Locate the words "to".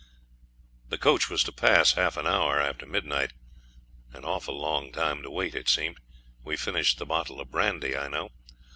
1.43-1.51, 5.21-5.29